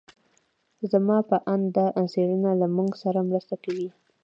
زما 0.91 1.17
په 1.29 1.37
اند 1.53 1.65
دا 1.77 1.87
څېړنه 2.11 2.51
له 2.61 2.67
موږ 2.75 2.91
سره 3.03 3.27
مرسته 3.29 3.55
کوي. 3.63 3.89